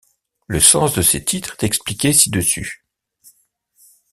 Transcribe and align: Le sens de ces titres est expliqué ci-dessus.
Le 0.47 0.59
sens 0.59 0.95
de 0.95 1.03
ces 1.03 1.23
titres 1.23 1.51
est 1.59 1.63
expliqué 1.67 2.11
ci-dessus. 2.11 2.83